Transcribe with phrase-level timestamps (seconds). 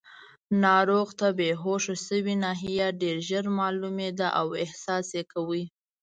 [0.63, 5.63] ناروغ ته بېهوښه شوې ناحیه ډېر ژر معلومېده او احساس یې کاوه.